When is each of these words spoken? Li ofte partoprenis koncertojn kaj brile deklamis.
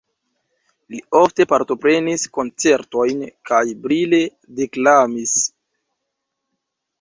Li 0.93 1.01
ofte 1.17 1.45
partoprenis 1.51 2.23
koncertojn 2.37 3.21
kaj 3.51 3.61
brile 3.85 4.23
deklamis. 4.63 5.37